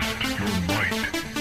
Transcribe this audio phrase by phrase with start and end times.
[0.00, 1.33] Test your might.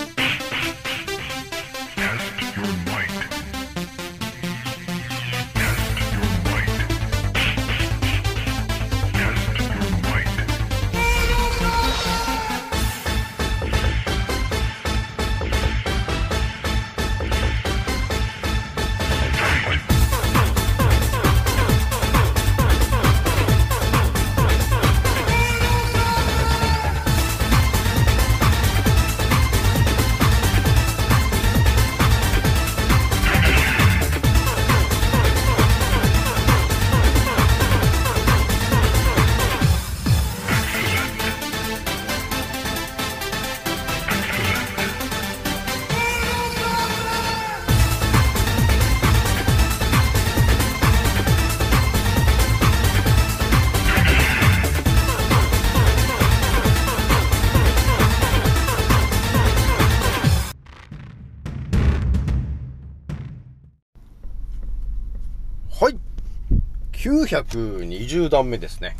[67.41, 68.95] 920段目ですね。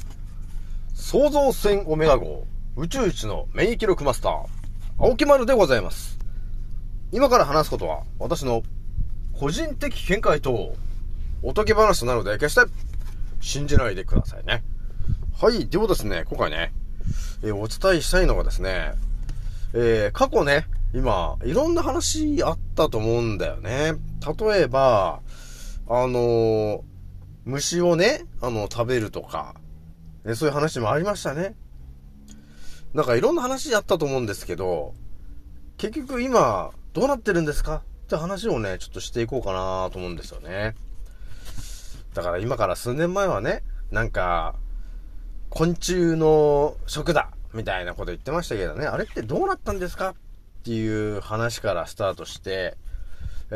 [0.95, 4.45] 創造船オメガ号宇宙一の免疫力マスター、
[4.97, 6.17] 青木丸でございます。
[7.11, 8.63] 今から話すことは、私の
[9.33, 10.73] 個人的見解と、
[11.43, 12.61] おとぎ話なので、決して
[13.39, 14.63] 信じないでくださいね。
[15.39, 15.67] はい。
[15.67, 16.71] ではですね、今回ね、
[17.43, 18.93] えーお伝えしたいのがですね、
[19.75, 23.93] えー過去ね、今、いろんな話あったと思うんだよね。
[24.39, 25.19] 例えば、
[25.87, 26.92] あのー
[27.45, 29.55] 虫をね、あの、食べるとか、
[30.23, 31.55] ね、そういう話もありましたね。
[32.93, 34.93] なんかいろんな話あったと思うんですけど、
[35.77, 37.83] 結局今、どうなってるんですか？
[38.05, 40.75] って話をね、ちょっとしていこうかなと思うんですよね。
[42.13, 44.55] だから今から数年前はね、なんか、
[45.49, 50.09] 昆虫の食だみたいなこと言ってましたけどね、あれってどうなったんですか？
[50.09, 50.13] っ
[50.63, 52.77] ていう話からスタートして、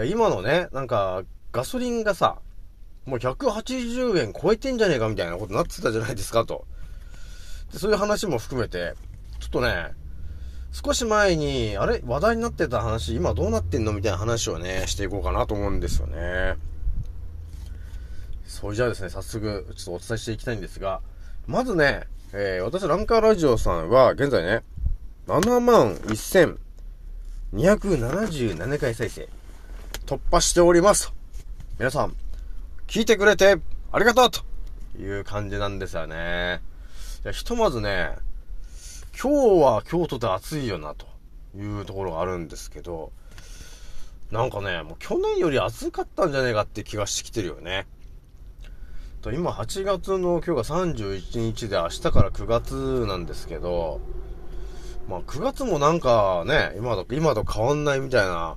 [0.09, 2.39] 今のね、なんか、ガソリンがさ、
[3.07, 6.65] もう180円超えてんじゃねえかみたいなことになってたじゃないですかと。
[7.71, 8.93] でそういう話も含めて、
[9.39, 9.93] ちょっとね、
[10.73, 12.03] 少し前に、あれ？
[12.05, 13.93] 話題になってた話、今どうなってんの？
[13.93, 16.57] みたいな話をね、していこうかなと思うんですよね。
[18.45, 21.01] それじゃあですね、早速、ちょっとお伝えしていきたいんですが、
[21.47, 22.03] まずね、
[22.33, 24.63] えー、私、ランカーラジオさんは、現在ね、
[25.27, 25.95] 7万
[27.53, 29.29] 1277回再生、
[30.05, 31.13] 突破しております。
[31.79, 32.15] 皆さん、
[32.87, 33.57] 聞いてくれて
[33.91, 34.41] ありがとうと
[34.97, 36.61] いう感じなんですよね。
[37.25, 38.15] いやひとまずね、
[39.21, 41.05] 今日は京都で暑いよなと
[41.53, 43.11] いうところがあるんですけど、
[44.31, 47.87] なんかね、もう去年より暑かったんじゃねえかって気がしてきてるよね。
[49.21, 53.99] と今8月の今日が31日で明日から9月なんですけど、
[55.09, 58.55] まあ9月もなんかね、今と、今と変わんないみたいな、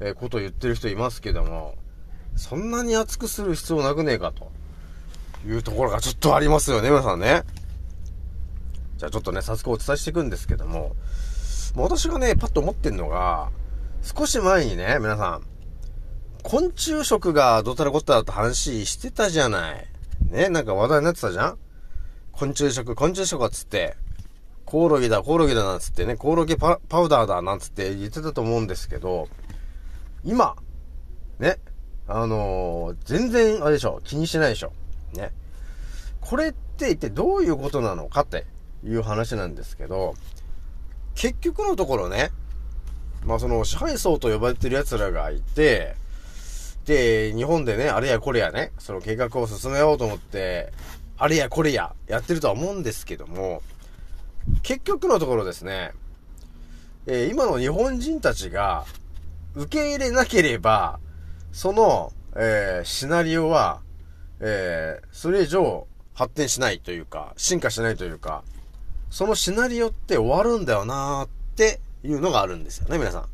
[0.00, 1.76] えこと言ってる人いますけども、
[2.36, 4.50] そんなに暑くする必要なくねえかと
[5.46, 7.44] いうところがちょっとありますよね、皆さんね。
[8.96, 10.94] じゃあちょっとね、早速お伝えしていくんですけども、
[11.74, 13.50] も私がね、パッと思ってんのが、
[14.02, 15.42] 少し前にね、皆さん、
[16.42, 19.86] 昆虫食がどたらこったらって話してたじゃない。
[20.30, 21.58] ね、なんか話題になってたじゃん
[22.32, 23.96] 昆虫食、昆虫食っつって、
[24.64, 29.28] コオロギだ、コオロギだなんつってね、コオロギパパウダーだなんつって言ってたと思うんですけど、
[30.24, 30.56] 今、
[31.38, 31.58] ね、
[32.06, 34.72] あのー全然、あれでしょ、気にしてないでしょ。
[35.14, 35.32] ね。
[36.20, 38.46] これって一体どういうことなのかって
[38.84, 40.14] いう話なんですけど、
[41.14, 42.30] 結局のところね、
[43.24, 45.96] まあその支配層と呼ばれてる奴らがいて、
[46.84, 50.72] で、日本でね、あれやこれやね、その計画を進めようと思って、
[51.16, 53.62] あれやこれややってるとは思うんですけども、
[54.62, 55.92] 結局のところですね、
[57.06, 58.84] えー今の日本人たちが
[59.54, 60.98] 受け入れなければ、
[61.54, 63.80] その、えーシナリオは、
[64.40, 68.42] えーそれ以上発展しないというか、進化しないというか、
[69.08, 73.28] そのシナリオって終わるんだよなーっていうのがあるんですよね、皆さん。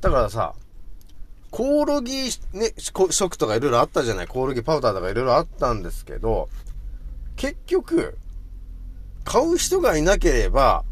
[0.00, 0.54] だからさ、
[1.50, 4.26] コオロギ、ね、食とかいろいろあったじゃない？
[4.26, 6.48] コオロギパウダーとかいろいろあったんですけど、
[7.36, 8.18] 結局、
[9.24, 10.84] 買う人がいなければ、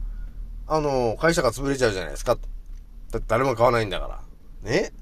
[0.68, 2.36] あの、会社が潰れちゃうじゃないですか。
[3.10, 4.70] だって誰も買わないんだから。
[4.70, 4.92] ね、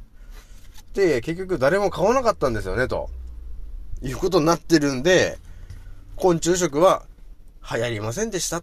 [0.95, 3.11] 結局誰も買わなかったんですよね、と。
[4.03, 5.39] いうことになってるんで、
[6.17, 7.05] 昆虫食は
[7.69, 8.63] 流行りませんでした。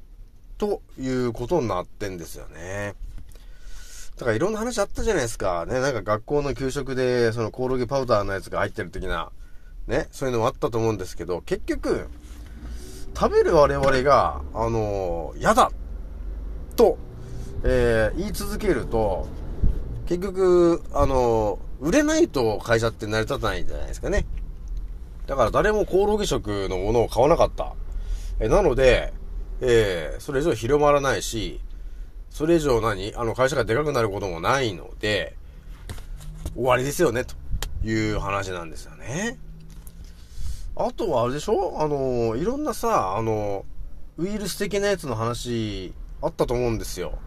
[0.57, 2.93] ということになってんですよね。
[4.15, 5.65] だからいろんな話あったじゃないですか。
[5.65, 9.31] ね、なんか学校の給食で、そのコオロギパウダーのやつが入ってる的な、
[9.87, 12.07] ね、そういうのもあったと思うんですけど、結局、
[13.17, 15.71] 食べる我々が、あのーだ
[16.75, 16.97] と
[17.63, 19.27] えー言い続けると、
[20.05, 24.25] 結局、あの、売れないと会社って成り立たないんじゃないですかね。
[25.25, 27.73] だから誰もコオロギ食のものを買わなかった。
[28.39, 29.13] えなので、
[29.61, 31.59] えーそれ以上広まらないし、
[32.29, 33.13] それ以上何？
[33.15, 35.35] あの会社がでかくなることもないので、
[36.53, 37.35] 終わりですよね、と
[37.83, 39.39] いう話なんですよね。
[40.75, 41.81] あとはあれでしょ？
[41.81, 43.65] あの、いろんなさ、あの、
[44.17, 47.17] ウイルス的なやつの話あったと思うんですよ。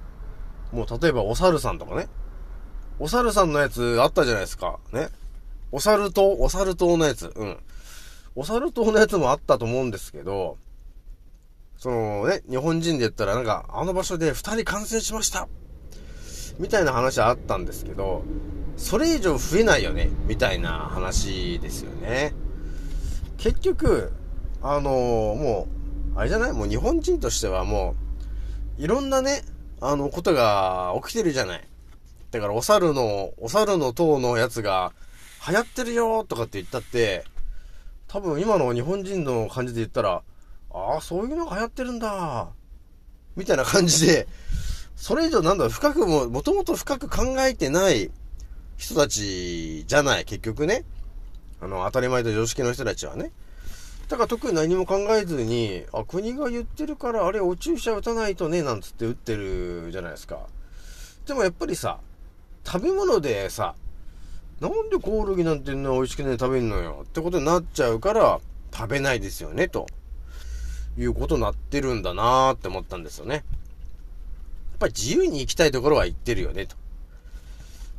[0.72, 2.08] もう例えばお猿さんとかね。
[2.98, 4.78] お猿さんのやつあったじゃないですか。
[4.92, 5.08] ね。
[5.72, 7.32] お猿島、お猿島のやつ。
[7.34, 7.58] うん。
[8.36, 10.56] お猿島のやつもあったと思うんですけど、
[11.76, 15.48] そのね、日本人で言ったらなんか、あの場所で二人感染しました
[16.58, 18.22] みたいな話あったんですけど、
[18.76, 22.32] それ以上増えないよねみたいな話ですよね。
[23.38, 24.12] 結局、
[24.62, 25.68] あのも
[26.14, 26.52] う、あれじゃない？
[26.52, 27.96] もう日本人としてはも
[28.78, 29.42] う、いろんなね、
[29.80, 31.68] あの、ことが起きてるじゃない。
[32.34, 34.92] だから、お猿の、お猿の塔のやつが、
[35.46, 37.24] 流行ってるよとかって言ったって、
[38.08, 40.22] 多分今の日本人の感じで言ったら、
[40.72, 42.48] ああ、そういうのが流行ってるんだ。
[43.36, 44.26] みたいな感じで、
[44.96, 48.10] それ以上なんだろう、深くも、もともと深く考えてない
[48.78, 50.84] 人たちじゃない、結局ね。
[51.60, 53.30] あの、当たり前と常識の人たちはね。
[54.08, 60.40] だから特に何も考えずに、あ、国が言ってるから、あれ、お注射打たないとね、なんつって打ってるじゃないですか。
[61.26, 62.00] でもやっぱりさ、
[62.66, 63.74] 食べ物でさ、
[64.60, 67.04] なんでコオロギなんてね、美味しくね、食べんのよ。
[67.04, 68.40] ってことになっちゃうから、
[68.72, 69.86] 食べないですよね、と。
[70.96, 73.34] いうことになってるんだなーって思ったんですよね。
[73.34, 73.44] やっ
[74.78, 76.76] ぱり自由に行きたいところは行ってるよね、と。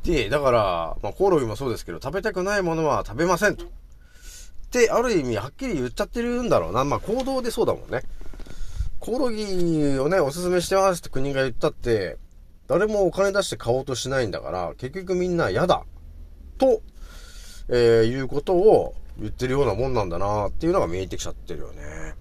[0.04, 3.66] で、だから、まあ、コオロギもそうですけど、食べたくないものは食べませんと。
[3.66, 3.68] っ
[4.70, 6.84] て、ある意味、はっきり言っちゃってるんだろうな。
[6.84, 8.02] まあ、行動でそうだもんね。
[8.98, 12.18] コオロギをね、おすすめしてますって国が言ったって、
[12.68, 15.84] 誰もお金出して買おうとしないんだから、結局みんな嫌だ。
[16.58, 16.82] と、
[17.68, 22.14] えー、いうことを言ってるようなもんなんだなっていうのが見えてきちゃってるよね。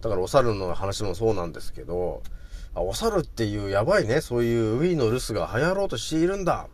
[0.00, 2.22] だからお猿の話もそうなんですけど、
[2.74, 6.68] あ、お猿っていうやばいね、そういうウィーの留守が流行ろうとしているんだ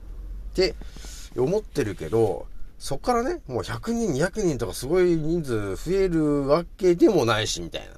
[0.53, 0.75] って
[1.37, 2.47] 思ってるけど、
[2.79, 7.95] そっからね、もう100人、200人とかすごい人数増えるわけでもないし、みたいな。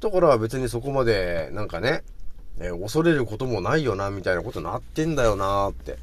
[0.00, 2.02] だから別にそこまで、なんかね、
[2.58, 5.98] えー恐れることもないよな、みたいなことになってんだよなって。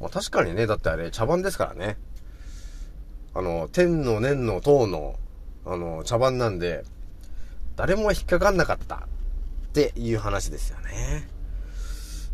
[0.00, 1.96] まあ確かにね、だってあれ茶番ですからね。
[3.34, 5.16] あの、天の年の塔の、
[5.66, 6.84] あの、茶番なんで、
[7.76, 9.00] 誰も引っかかんなかったっ
[9.72, 11.28] ていう話ですよね。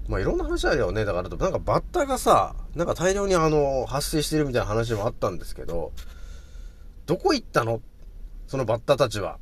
[0.08, 1.04] まあいろんな話あるよね。
[1.04, 5.92] だから、なんかバッタがさ、なんか大量にあの、発生してるみたいな話もあったんですけど、
[7.06, 7.80] どこ行ったの？
[8.46, 9.38] そのバッタたちは。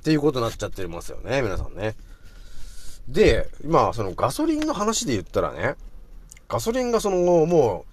[0.00, 1.96] っていうことになっちゃってますよね、皆さんね。
[3.08, 5.74] で、今、そのガソリンの話で言ったらね、
[6.48, 7.16] ガソリンがその、
[7.46, 7.84] も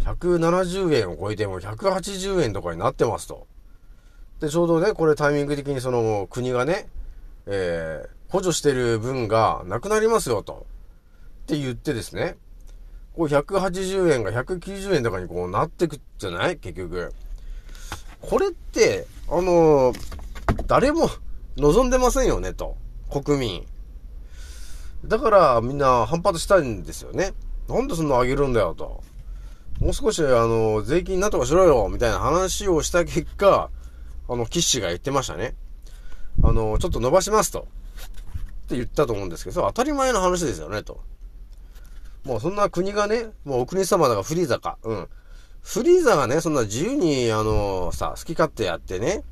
[0.00, 3.46] う、170円を超えても180円とかになってますと。
[4.40, 6.88] で、ちょうどね、これタイミング的にその国がね、
[7.46, 10.66] えー、補助してる分がなくなりますよと。
[11.42, 12.36] って言ってですね、
[13.16, 16.56] こう180円が190円とかにこうなってくじゃない？
[16.56, 17.12] 結局。
[18.20, 20.18] これって、あのー
[20.66, 21.08] 誰も
[21.56, 22.76] 望んでませんよねと。
[23.10, 23.66] 国民。
[25.04, 27.32] だからみんな反発したいんですよね。
[27.68, 29.02] なんでそんな上げるんだよと。
[29.80, 33.70] もう少し、あの、税金なんとかしろよみたいな話をした結果、
[34.28, 35.54] あの、岸が言ってましたね。
[36.42, 37.60] あの、ちょっと伸ばしますと。
[37.60, 37.64] っ
[38.68, 41.00] て言ったと思うんですけど、当たり前の話ですよね、と。
[42.24, 44.78] もうそんな国がね、もうお国様だかフリーザか。
[44.82, 45.08] うん。
[45.62, 49.22] フリーザがね、そんな自由に、あの、さ、好き勝手やってね。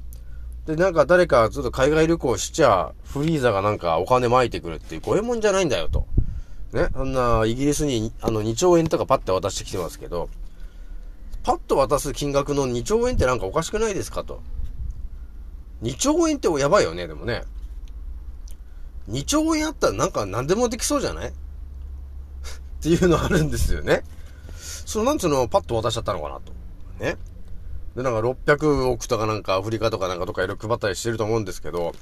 [0.66, 6.06] で、なんか誰かちょっと海外旅行しちゃ、フリーザがなんかお金撒いてくるっていう、こういうもんじゃないんだよ、と。
[6.72, 10.28] ね、そんな、イギリスに、あの、2兆円とかパッて渡してきてますけど、
[11.44, 14.42] パッと渡す金額の2兆円ってなんかおかしくないですかと。
[15.82, 17.44] 2兆円ってやばいよね、でもね。
[19.08, 21.28] 2兆円あったらなんか何でもできそうじゃない？
[21.30, 21.32] っ
[22.82, 24.02] ていうのあるんですよね。
[24.56, 26.52] そのなんつうのパッと渡しちゃったのかなと。
[26.98, 27.16] ね。
[27.96, 31.94] で、なんか600億とかなんかアフリカとかなんかとかいろいろ配ったりしてると思うんですけど、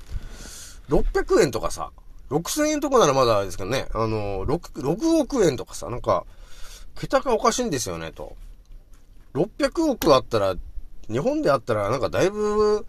[0.89, 1.93] 600円とかさ、
[2.31, 6.27] 6000円とかならまだあれですけどね、あの、6、6億円とかさ、なんか、
[6.99, 8.37] 桁がおかしいんですよね、と。
[9.35, 10.57] 600億あったら、
[11.09, 12.87] 日本であったらなんかだいぶ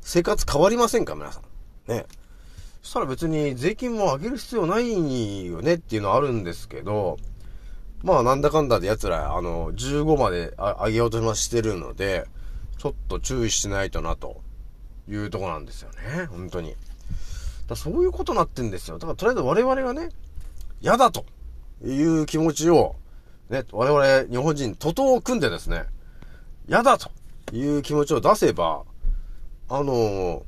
[0.00, 1.90] 生活変わりませんか、皆さん。
[1.90, 2.06] ね。
[2.82, 7.16] そしたら別に税金も上げる必要ないよねっていうのはあるんですけど、
[8.02, 12.26] まあなんだかんだで奴ら、あの、15まで上げようとしてるので、
[12.84, 14.42] ちょっと注意しないとな、と
[15.08, 16.26] いうとこなんですよね。
[16.26, 16.76] 本当に。
[17.66, 18.98] だそういうことになってんですよ。
[18.98, 20.10] だからとりあえず我々がね、
[20.82, 21.24] 嫌だと
[21.82, 22.96] いう気持ちを、
[23.48, 25.86] ね、我々日本人、徒党を組んでですね、
[26.68, 27.10] 嫌だと
[27.54, 28.82] いう気持ちを出せば、
[29.70, 30.42] あの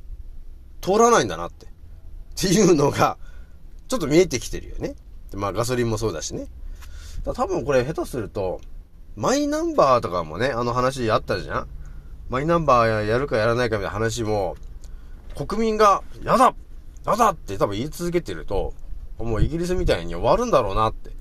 [0.81, 1.65] 通らないんだなって。
[1.65, 1.69] っ
[2.35, 3.17] ていうのが、
[3.87, 4.93] ちょっと見えてきてるよね。
[5.33, 6.45] まあガソリンもそうだしね。
[7.25, 8.61] 多分これ下手すると、
[9.15, 11.67] マイナンバーとかもね、あの話あったじゃん
[12.29, 14.55] マイナンバーやるかやらないかみたいな話も、
[15.35, 16.53] 国民が、やだ
[17.05, 18.73] やだって多分言い続けてると、
[19.17, 21.11] もうイギリスみたいに終わるんだろうなって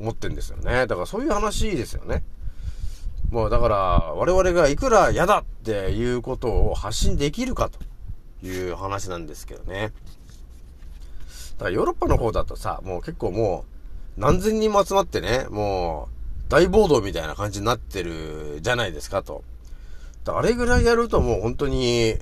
[0.00, 0.86] 思ってんですよね。
[0.86, 2.24] だからそういう話ですよね。
[3.30, 3.76] もうだから、
[4.14, 7.78] 我々がいくら嫌だっていうことを発信できるかと
[8.46, 9.92] いう話なんですけどね。
[11.58, 13.66] だからヨーロッパの方だとさ、もう結構も
[14.16, 16.08] う何千人も集まってね、も
[16.46, 19.44] う大暴動みたいな感じになってるじゃないですかと。
[20.30, 22.16] あれぐらいやるともう本当に、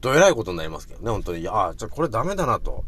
[0.00, 1.48] どえらいことになりますけどね、本当に。
[1.48, 2.84] ああ、じゃこれダメだなと。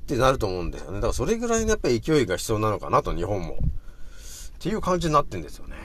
[0.00, 0.96] ってなると思うんですよね。
[0.96, 3.54] だからそれぐらいのやっぱり勢いが必要なのかなと、日本も。
[3.54, 3.56] っ
[4.58, 5.76] ていう感じになってんですよね。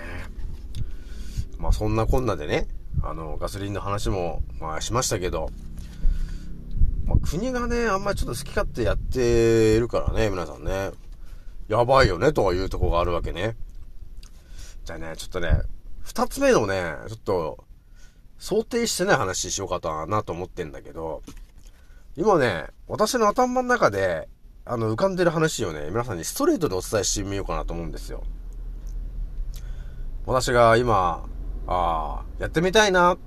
[1.60, 2.68] まあそんなこんなでね、
[3.04, 5.50] あの、ガソリンの話も、まあしましたけど、
[7.06, 10.92] まあ、国がね、あんまりちょっと好き勝手やってるからね、皆さんね。
[11.68, 13.56] やばいよね、というとこがあるわけね。
[14.84, 15.62] じゃあね、ちょっとね、
[16.04, 17.64] 二つ目のね、ちょっと、
[18.38, 21.22] 想定してない話しようかとなと思ってんだけど、
[22.18, 24.30] 今ね、私の頭の中で、
[24.65, 28.24] あの、浮かんでる話をね、皆さんにストレートでお伝えしてみようかなと思うんですよ。
[30.25, 31.24] 私が今、
[31.68, 33.18] ああ、やってみたいなっ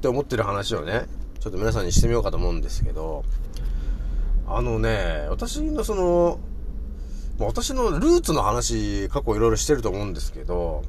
[0.00, 1.06] て思ってる話をね、
[1.40, 3.24] ちょっと皆さんにしてみようかと思うんですけど、
[4.46, 6.38] あのね、私のその、
[7.38, 10.82] 私のルーツの話、過去いろいろしてると思うんですけど、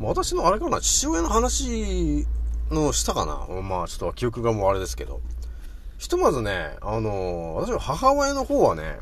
[0.00, 2.26] 私のあれかな、父親の話
[2.70, 5.20] のしたかなまあちょっと記憶がもうあれですけど。
[5.98, 8.98] ひとまずね、あの私の母親の方はね、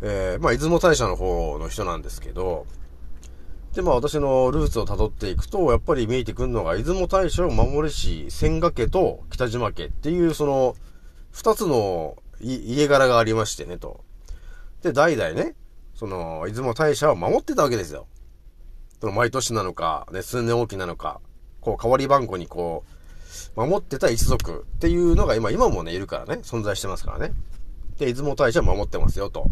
[0.00, 2.66] えー、まあ出雲大社の方の人なんですけど、
[3.74, 10.74] で、まあ私のルーツを辿っていくと、やっぱり見えてくるのが、出雲大社を守れし、千賀家と北島家っていう、その、
[11.30, 14.04] 二つの家柄がありましてね、と。
[14.82, 15.54] で、代々ね、
[15.94, 18.06] その、出雲大社を守ってたわけですよ。
[19.00, 21.20] その、毎年なのか、ね、数年おきなのか、
[21.60, 22.84] こう、代わり番号にこ
[23.56, 27.32] う、守ってた一族っていうのが今、今もね、いるからね、存在してますからね。
[27.98, 29.50] で、出雲大社を守ってますよ、と。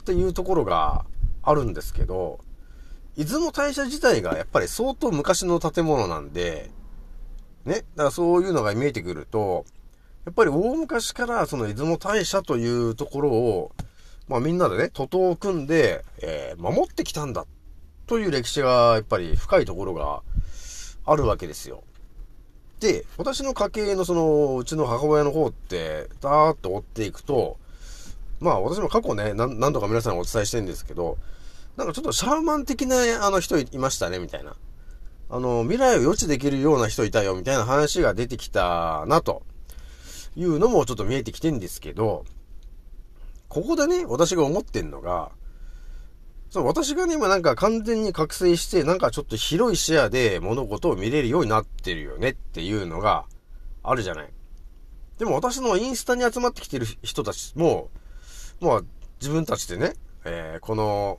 [0.00, 1.04] っていうところが
[1.42, 2.40] あるんですけど、
[3.16, 6.70] 出雲大社自体がやっぱり相当昔の建物なんで、
[7.64, 9.64] ね、だからそういうのが見えてくると、
[10.24, 13.72] やっぱり大昔からその出雲大社というところを、
[14.28, 17.46] まあみんなでね、徒党を組んで、えー、守ってきたんだっ、
[18.06, 20.22] という歴史がやっぱり深いところが
[21.04, 21.82] あるわけですよ。
[22.80, 27.58] で、私の家系のその、うちの母親の方って、だーっと追っていくと、
[28.38, 31.16] まあ私も過去ね、な何度か皆さんにお伝えしてるんですけど、
[31.76, 32.96] なんかちょっとシャーマン的な
[33.26, 34.56] あの人いましたね、みたいな。
[35.28, 39.42] あの、未来を予知できるような人いたよ、みたいな話が出てきたな、と
[40.36, 42.24] いうのもちょっと見えてきてんですけど、
[43.48, 45.30] ここでね、私が思ってんのが、
[46.56, 53.26] そう、私がね、今なんか完全に覚醒して、なんかちょっと広い視野で物事を見れるようになってるよねっていうのが
[53.82, 54.28] あるじゃない。
[55.18, 57.90] でも私のインスタに集まってきてる人たちも、
[58.62, 58.80] まあ
[59.20, 61.18] 自分たちでね、えー、この、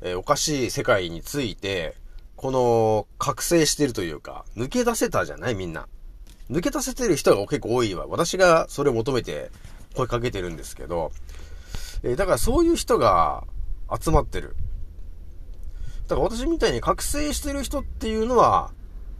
[0.00, 1.94] えー、おかしい世界について、
[2.36, 5.54] この、覚醒してるというか、抜け出せたじゃない？
[5.54, 5.86] みんな。
[6.50, 8.06] 抜け出せてる人が結構多いわ。
[8.08, 9.50] 私がそれを求めて
[9.94, 11.12] 声かけてるんですけど、
[12.02, 13.44] えー、だからそういう人が
[14.02, 14.56] 集まってる。
[16.08, 18.72] だから私みたいに覚醒してる人っていうのは、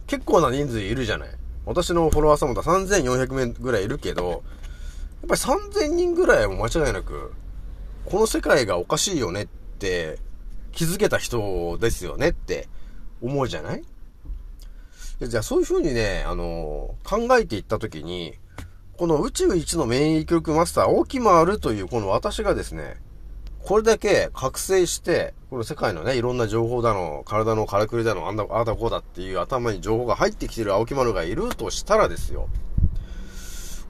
[0.07, 1.29] 結構な人数いるじゃない。
[1.65, 4.39] 私のフォロワーさんもだ3400名ぐらいいるけど、やっ
[5.27, 7.31] ぱり3000人ぐらいは間違いなく、
[8.05, 10.17] この世界がおかしいよねって
[10.71, 12.67] 気づけた人ですよねって
[13.21, 13.83] 思うじゃない？
[15.21, 18.33] じゃあそういう風にね、あの、考えていったときに、
[18.97, 22.95] この宇宙一の免疫力マスター、大木丸というこの私がですね、
[23.59, 32.47] これだけ覚醒して、この世界のね、いろんな情報だの、体のからくりだの、あんだ、あだこうだっていう頭に情報が入ってきてる青木丸がいるとしたらですよ。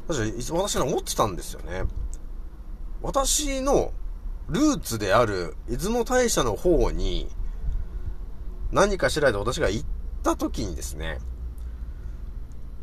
[0.08, 1.84] 私、私は思ってたんですよね。
[3.02, 3.94] 私の
[4.50, 7.30] ルーツである出雲大社の方に、
[8.72, 9.88] 何かしらで私が行っ
[10.24, 11.20] た時にですね、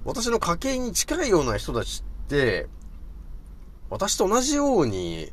[0.05, 2.69] 私の家系に近いような人たちって、
[3.91, 5.33] 私と同じように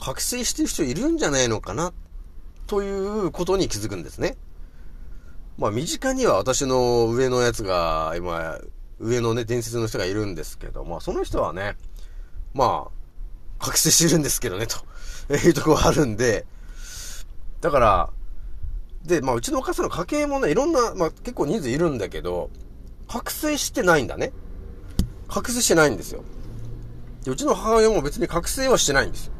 [0.00, 1.92] 覚醒してる人いるんじゃないのかな、
[2.66, 4.36] ということに気づくんですね。
[5.58, 8.58] まあ、身近には私の上のやつが、今、
[8.98, 11.76] 上のね、伝説の人がいるんですけど、まあ、その人はね、
[12.54, 16.46] まあ、覚醒してるんですけどね、というとこがあるんで、
[17.60, 18.10] だから、
[19.04, 22.50] で、まあ、うちのお母さんの家系もね、いろんな、まあ、結構人数いるんだけど、
[23.06, 24.32] 覚醒してないんだね。
[25.28, 26.22] 覚醒してないんですよ。
[27.24, 29.32] でうちの母親も別に覚醒はしてないんですよ。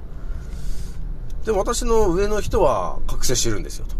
[1.44, 3.96] で私の上の人は覚醒してるんですよ、と。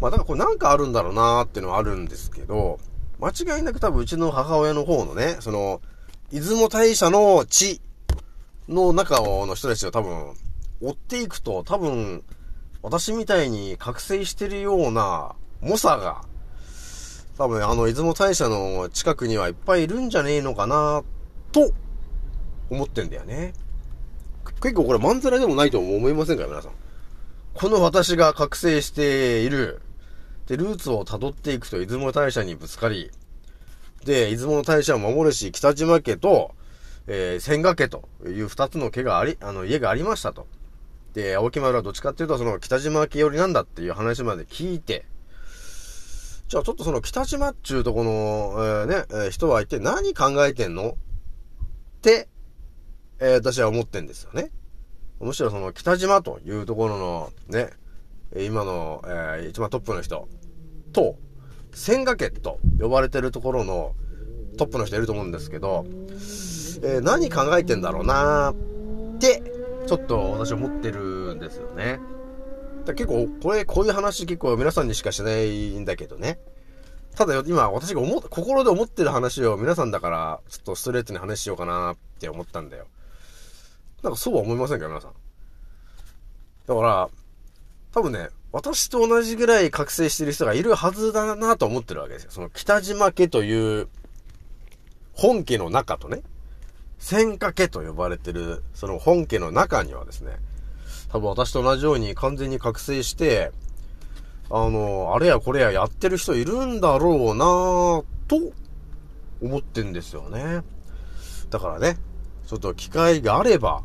[0.00, 2.78] まあだからこれなんかあるんだろうなーっていうのはあるんですけど、
[3.18, 5.80] 間違いなく多分うちの母親の方のね、その、
[6.30, 7.82] 出雲大社の地
[8.68, 10.34] の中の人たちを多分、
[10.80, 12.24] 追っていくと多分、
[12.82, 16.22] 私みたいに覚醒してるような猛者が、
[17.36, 21.02] 多分あの出雲大社の近くにはいっぱいいるんじゃねえのかな
[21.52, 21.72] と、
[22.70, 23.52] 思ってんだよね。
[24.62, 26.72] 結構これまんざらでもないと思いませんか皆さん。
[27.54, 29.80] この私が覚醒している。
[30.46, 33.10] で、ルーツを辿っていくと出雲大社にぶつかり、
[34.04, 36.54] で、出雲大社を守るし、北島家と、
[37.06, 40.46] えー、千賀家という二つの家があり、あの、家がありましたと。
[41.14, 45.06] で、青木丸はどっちかっていうと、その北島家寄りなんだっていう話まで聞いて、
[46.48, 50.90] じゃあちょっとその北島っちゅうとこの、えーね、えー人は一体何考えてんの？
[50.90, 50.94] っ
[52.02, 52.28] て、
[53.20, 54.50] えー私は思ってんですよね。
[55.20, 57.70] むしろその北島というところのね、
[58.36, 60.28] 今の、えー一番トップの人
[60.92, 61.16] と、
[61.72, 63.94] 千賀家と呼ばれてるところの
[64.56, 69.42] トップの人いると思うんですけど、えー何考えてんだろうなーって、
[69.86, 72.00] ちょっと私思ってるんですよね。
[72.86, 76.38] だ結構、これ、こういう話結構皆さんにしかしないんだけどね。
[77.16, 82.86] ただ、今私が思、心で思ってる話を皆さんだから、ちょっとストレートに話しようかなって思ったんだよ。
[84.02, 85.12] なんかそうは思いませんか皆さん。
[86.66, 87.08] だから、
[87.92, 92.30] 多分ね、私と同じぐらい覚醒してる人がいるはずだなと思ってるわけですよ。
[92.30, 93.88] その北島家という
[95.12, 96.22] 本家の中とね、
[96.98, 100.36] 千家家と呼ばれてる、その本家の中にはですね、
[101.10, 103.52] 多分私と同じように完全に覚醒して、
[104.50, 108.52] あの、あれやこれややってる人いるんだろうなぁと
[109.40, 110.62] 思ってんですよね。
[111.50, 111.98] だからね、
[112.46, 113.82] ちょっと機会があれば、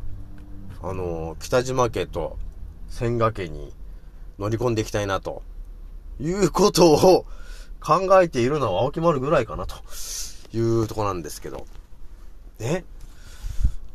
[0.88, 2.38] あの、北島家と
[2.90, 3.74] 千賀家に
[4.38, 5.42] 乗り込んでいきたいなと、
[6.20, 7.26] いうことを
[7.82, 9.76] 考えているのは青木丸ぐらいかなと
[10.54, 11.66] いうとこなんですけど。
[12.60, 12.86] ね。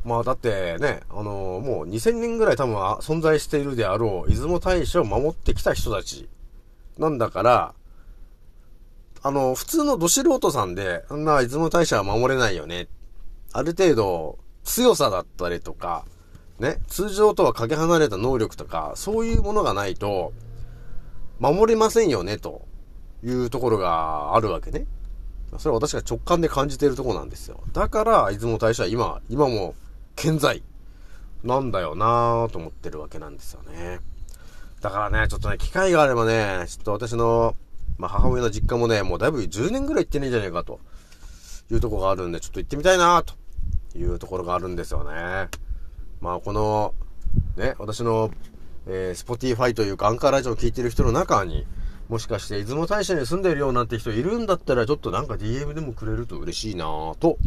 [0.05, 6.29] まあだってね、あのもう2000年ぐらい多分存在しているであろう、出雲大社を守ってきた人たち
[6.99, 7.75] なんだから、
[9.23, 12.89] あの、普通のど素人さんで、あんな出雲大社は守れないよね。
[13.53, 16.05] ある程度、強さだったりとか、
[16.61, 20.33] ね、通常とはかけ離れた能力とか、そういうものがないと、
[21.39, 22.67] 守れませんよね、と
[23.25, 24.87] いうところがあるわけね。
[25.59, 27.61] それは私が直感で感じているとこなんですよ。
[27.73, 29.75] だから、出雲大社は今、今も
[30.17, 30.63] 健在
[31.43, 33.99] なんだよなぁと思ってるわけなんですよね。
[34.81, 37.57] だからね、ちょっとね、機会があればね、ちょっと私の、
[37.99, 40.79] まあ、母親の実家もね、もうだいぶ10年ぐらい行ってねえんじゃねえかと
[41.71, 43.35] いうとこがあるんで、ちょっと行ってみたいなと
[43.99, 45.49] いうところがあるんですよね。
[46.21, 46.95] まあ、この、
[47.57, 48.31] ね、私の、
[48.87, 51.67] えー、Spotify というかアンカーラジオを聞いてる人の中に、
[52.09, 57.39] もしかして出雲大社に住んでるようなんて人いるんだったら、ちょっとなんか DM でもくれると嬉しいなぁと、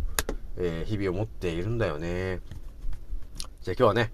[0.57, 2.39] えー日々思っているんだよね。
[3.61, 4.11] じゃあ今日はね、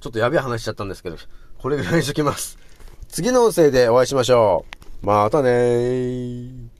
[0.00, 1.16] ちょっとやべえ話しちゃったんですけど、
[1.58, 2.58] これぐらいにしときます。
[3.08, 4.64] 次の音声でお会いしましょ
[5.02, 5.06] う。
[5.06, 6.79] またねー。